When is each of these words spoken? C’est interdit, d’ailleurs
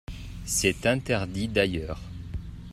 C’est 0.47 0.87
interdit, 0.87 1.47
d’ailleurs 1.47 2.01